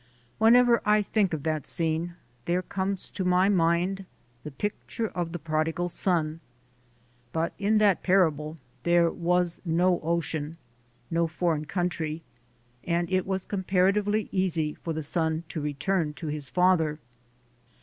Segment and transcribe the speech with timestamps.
[0.39, 2.15] Whenever I think of that scene,
[2.45, 4.05] there comes to my mind
[4.43, 6.39] the picture of the Prodigal Son.
[7.31, 10.57] But in that parable there was no ocean,
[11.11, 12.23] no foreign country,
[12.83, 16.97] and it was comparatively easy for the son to return to his father.